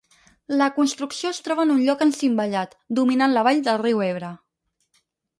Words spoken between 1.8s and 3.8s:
lloc encimbellat, dominant la vall del